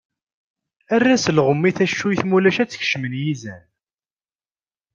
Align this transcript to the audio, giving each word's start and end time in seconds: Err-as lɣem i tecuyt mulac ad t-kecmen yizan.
Err-as 0.95 1.25
lɣem 1.35 1.61
i 1.69 1.71
tecuyt 1.77 2.21
mulac 2.29 2.57
ad 2.61 2.69
t-kecmen 2.69 3.13
yizan. 3.21 3.63